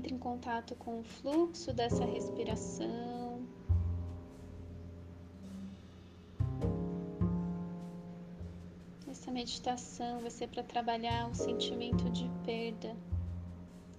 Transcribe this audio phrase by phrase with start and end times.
[0.00, 3.46] Entre em contato com o fluxo dessa respiração.
[9.06, 12.96] Essa meditação vai ser para trabalhar o sentimento de perda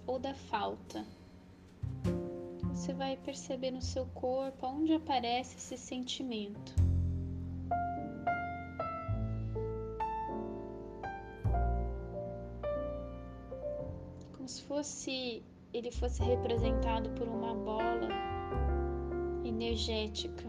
[0.04, 1.06] ou da falta.
[2.74, 6.74] Você vai perceber no seu corpo onde aparece esse sentimento.
[14.32, 18.08] Como se fosse ele fosse representado por uma bola
[19.44, 20.48] energética.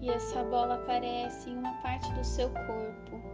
[0.00, 3.29] E essa bola aparece em uma parte do seu corpo.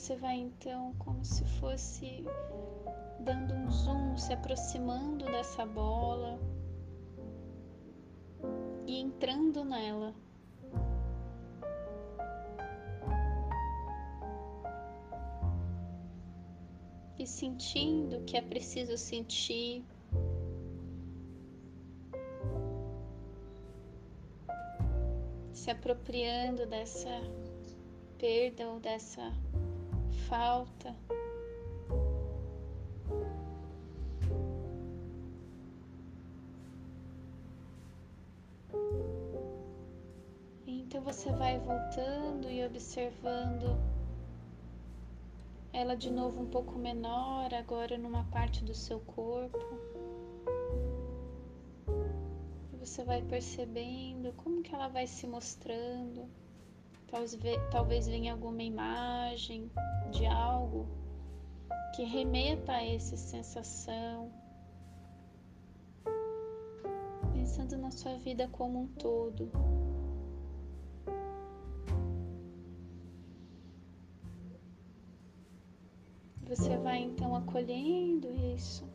[0.00, 2.24] Você vai então como se fosse
[3.20, 6.40] dando um zoom, se aproximando dessa bola
[8.86, 10.14] e entrando nela.
[17.18, 19.84] E sentindo o que é preciso sentir.
[25.52, 27.10] Se apropriando dessa
[28.16, 29.30] perda ou dessa
[30.30, 30.94] falta.
[40.64, 43.76] Então você vai voltando e observando
[45.72, 49.58] ela de novo um pouco menor, agora numa parte do seu corpo.
[52.72, 56.28] E você vai percebendo como que ela vai se mostrando.
[57.10, 59.68] Talvez, venha alguma imagem
[60.12, 60.86] de algo
[61.96, 64.32] que remeta a essa sensação.
[67.32, 69.50] Pensando na sua vida como um todo.
[76.46, 78.88] Você vai então acolhendo isso.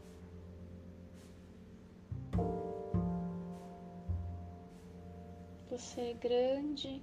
[5.69, 7.01] Você é grande,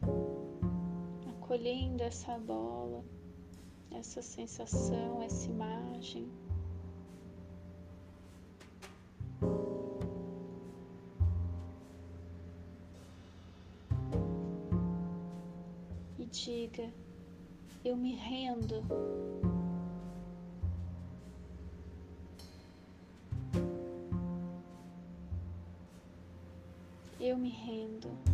[1.52, 3.04] acolhendo essa bola,
[3.90, 6.32] essa sensação, essa imagem.
[16.18, 16.90] E diga:
[17.84, 18.82] Eu me rendo.
[27.20, 28.31] eu me rendo.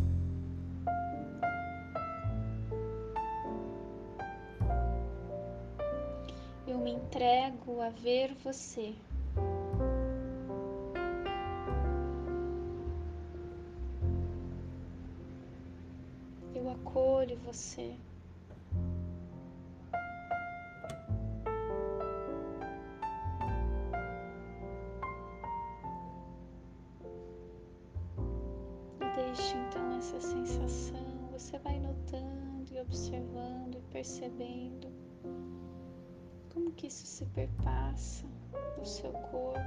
[6.69, 8.93] Eu me entrego a ver você.
[16.53, 17.95] Eu acolho você.
[29.15, 34.98] Deixe então essa sensação, você vai notando e observando e percebendo
[36.53, 38.25] como que isso se perpassa
[38.77, 39.59] no seu corpo.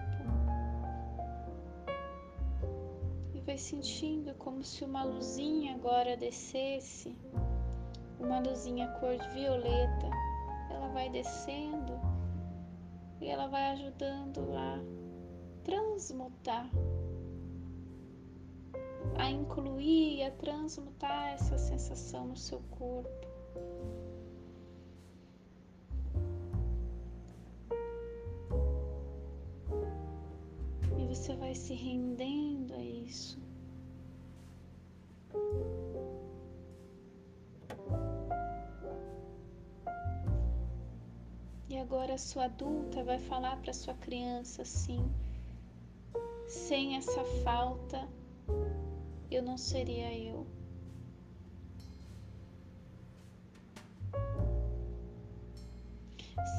[3.34, 7.16] E vai sentindo como se uma luzinha agora descesse,
[8.20, 10.10] uma luzinha cor de violeta.
[10.70, 12.00] Ela vai descendo
[13.20, 14.78] e ela vai ajudando a
[15.64, 16.68] transmutar
[19.16, 23.10] a incluir a transmutar essa sensação no seu corpo.
[31.22, 33.38] Você vai se rendendo a isso.
[41.68, 45.08] E agora a sua adulta vai falar para sua criança assim:
[46.48, 48.08] sem essa falta
[49.30, 50.44] eu não seria eu.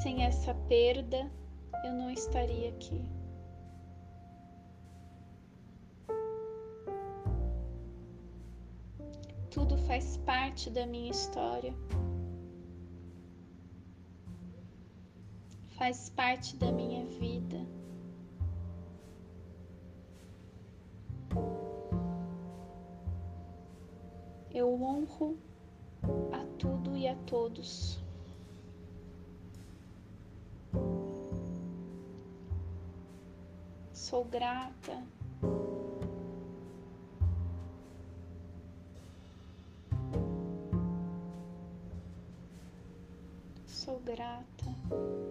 [0.02, 1.30] Sem essa perda,
[1.84, 3.23] eu não estaria aqui.
[9.94, 11.72] Faz parte da minha história.
[15.78, 17.64] Faz parte da minha vida.
[24.52, 25.36] eu honro
[26.32, 28.00] a tudo e a todos.
[33.92, 35.04] Sou grata.
[43.84, 45.23] Sou grata.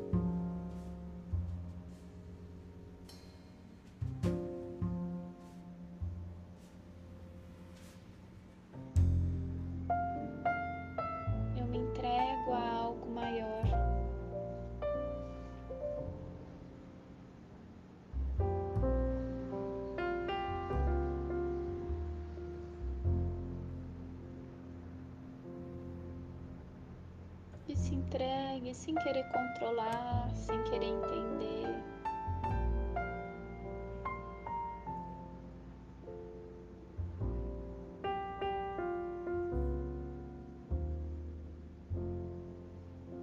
[28.14, 31.84] Entregue sem querer controlar, sem querer entender.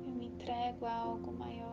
[0.07, 1.70] Eu me entrego a algo maior.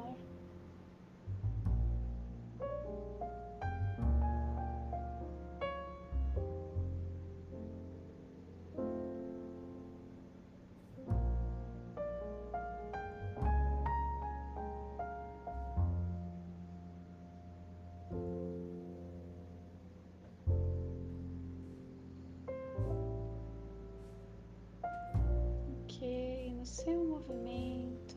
[26.87, 28.15] Seu movimento.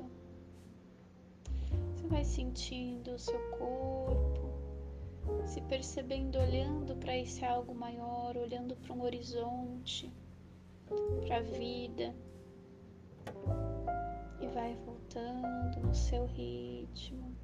[1.93, 4.49] Você vai sentindo o seu corpo,
[5.45, 10.15] se percebendo olhando para esse algo maior, olhando para um horizonte,
[11.27, 12.15] para a vida.
[14.41, 17.35] E vai voltando no seu ritmo,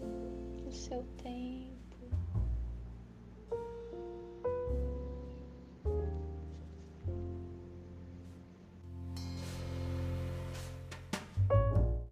[0.00, 1.79] no seu tempo.